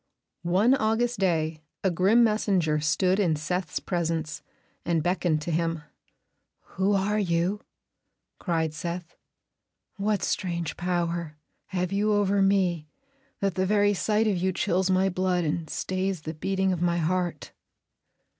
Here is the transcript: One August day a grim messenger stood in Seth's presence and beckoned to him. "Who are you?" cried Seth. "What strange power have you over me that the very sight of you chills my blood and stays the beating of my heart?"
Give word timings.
One 0.41 0.73
August 0.73 1.19
day 1.19 1.61
a 1.83 1.91
grim 1.91 2.23
messenger 2.23 2.79
stood 2.79 3.19
in 3.19 3.35
Seth's 3.35 3.79
presence 3.79 4.41
and 4.83 5.03
beckoned 5.03 5.43
to 5.43 5.51
him. 5.51 5.83
"Who 6.77 6.93
are 6.93 7.19
you?" 7.19 7.61
cried 8.39 8.73
Seth. 8.73 9.15
"What 9.97 10.23
strange 10.23 10.75
power 10.75 11.37
have 11.67 11.91
you 11.91 12.13
over 12.15 12.41
me 12.41 12.89
that 13.41 13.53
the 13.53 13.67
very 13.67 13.93
sight 13.93 14.25
of 14.25 14.37
you 14.37 14.51
chills 14.51 14.89
my 14.89 15.07
blood 15.07 15.43
and 15.43 15.69
stays 15.69 16.23
the 16.23 16.33
beating 16.33 16.73
of 16.73 16.81
my 16.81 16.97
heart?" 16.97 17.51